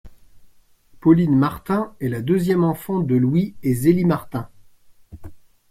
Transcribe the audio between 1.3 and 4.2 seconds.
Martin est la deuxième enfant de Louis et Zélie